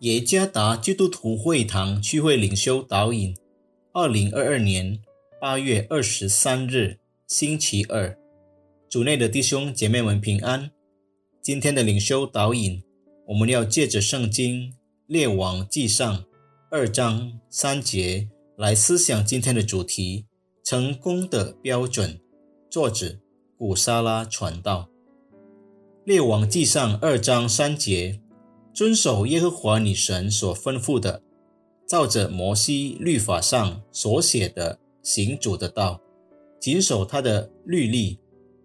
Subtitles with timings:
[0.00, 3.34] 耶加达基督徒会堂聚会领袖导引，
[3.94, 5.00] 二零二二年
[5.40, 8.14] 八月二十三日，星期二，
[8.90, 10.70] 主内的弟兄姐妹们平安。
[11.40, 12.82] 今天的领袖导引，
[13.28, 14.74] 我们要借着圣经
[15.06, 16.26] 列王记上
[16.70, 20.26] 二章三节来思想今天的主题：
[20.62, 22.20] 成功的标准。
[22.68, 23.18] 作者
[23.56, 24.90] 古沙拉传道。
[26.04, 28.20] 列王记上二章三节。
[28.76, 31.22] 遵守耶和华你神所吩咐的，
[31.88, 36.02] 照着摩西律法上所写的行主的道，
[36.60, 38.18] 谨守他的律例、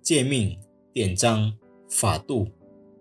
[0.00, 0.56] 诫命、
[0.92, 1.52] 典章、
[1.90, 2.46] 法度，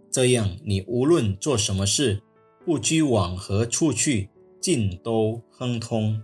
[0.09, 2.23] 这样你无论做什么事，
[2.65, 6.19] 不拘往何处去，尽都亨通。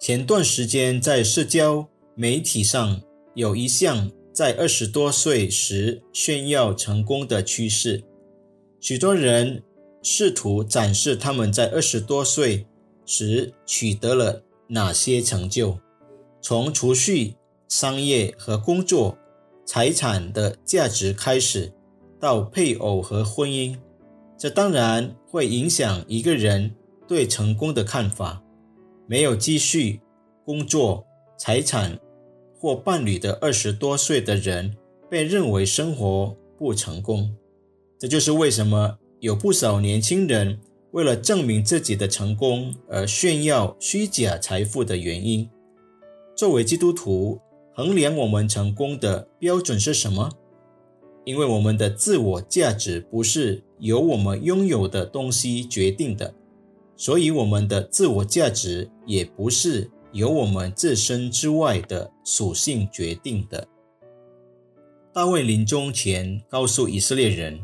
[0.00, 3.00] 前段时间在社交媒体上
[3.36, 8.02] 有一项在二十多岁时炫耀成功的趋势。
[8.86, 9.64] 许多人
[10.00, 12.68] 试图展示他们在二十多岁
[13.04, 15.80] 时取得了哪些成就，
[16.40, 17.34] 从储蓄、
[17.68, 19.18] 商业和工作、
[19.64, 21.72] 财产的价值开始，
[22.20, 23.76] 到配偶和婚姻，
[24.38, 26.72] 这当然会影响一个人
[27.08, 28.40] 对成功的看法。
[29.08, 30.00] 没有积蓄、
[30.44, 31.04] 工作、
[31.36, 31.98] 财产
[32.60, 34.76] 或伴侣的二十多岁的人，
[35.10, 37.34] 被认为生活不成功。
[37.98, 45.48] 这就是为什么有不少年轻人为了证明自己的成功而炫耀虚假财富的原因。
[46.36, 47.40] 作为基督徒，
[47.72, 50.30] 衡量我们成功的标准是什么？
[51.24, 56.34] 因为我们的自我价值不是由我们拥有的东西决定的，
[56.96, 63.66] 所以我们的自我价值也不是由我们自身之外的属性决定的。
[65.14, 67.58] 大卫临终前告诉以色列人。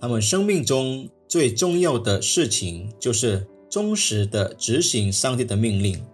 [0.00, 6.04] 他们生命中最重要的事情就是忠实的执行上帝的命令，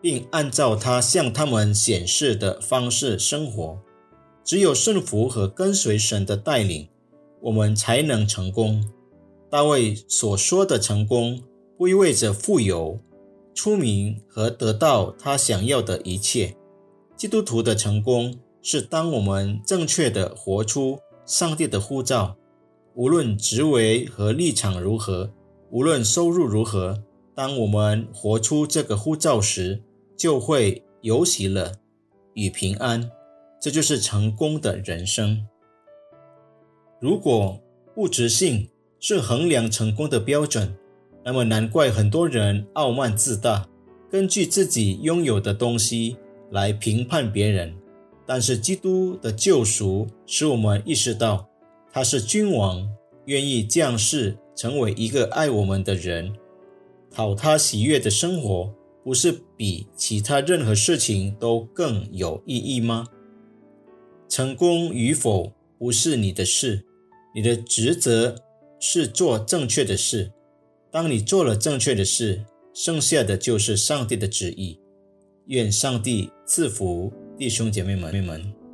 [0.00, 3.78] 并按照他向他们显示的方式生活。
[4.42, 6.88] 只有顺服和跟随神的带领，
[7.42, 8.88] 我们才能成功。
[9.50, 11.42] 大卫所说的成功，
[11.76, 12.98] 不意味着富有、
[13.54, 16.56] 出名和得到他想要的一切。
[17.16, 22.36] 基督徒的成功是当我们正确的活出上帝的呼召。
[22.96, 25.30] 无论职位和立场如何，
[25.70, 27.02] 无论收入如何，
[27.34, 29.82] 当我们活出这个呼召时，
[30.16, 31.72] 就会有喜乐
[32.32, 33.10] 与平安。
[33.60, 35.46] 这就是成功的人生。
[36.98, 37.60] 如果
[37.96, 38.66] 物质性
[38.98, 40.74] 是衡量成功的标准，
[41.22, 43.68] 那么难怪很多人傲慢自大，
[44.10, 46.16] 根据自己拥有的东西
[46.50, 47.76] 来评判别人。
[48.24, 51.46] 但是基督的救赎使我们意识到。
[51.96, 52.86] 他是君王，
[53.24, 56.30] 愿意降世成为一个爱我们的人，
[57.10, 58.70] 讨他喜悦的生活，
[59.02, 63.06] 不是比其他任何事情都更有意义吗？
[64.28, 66.84] 成功与否不是你的事，
[67.34, 68.44] 你的职责
[68.78, 70.30] 是做正确的事。
[70.90, 74.78] 当你做了正确的事，剩下的就是上帝的旨意。
[75.46, 78.65] 愿上帝赐福弟兄姐妹们妹们。